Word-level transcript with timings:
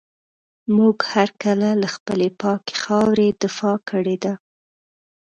موږ 0.75 0.97
هر 1.13 1.29
کله 1.43 1.69
له 1.81 1.87
خپلي 1.95 2.29
پاکي 2.41 2.75
خاوري 2.83 3.29
دفاع 3.43 3.77
کړې 3.89 4.15
ده. 4.23 4.33